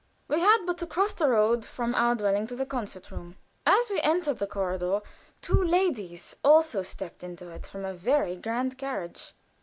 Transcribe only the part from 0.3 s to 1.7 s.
had but to cross the road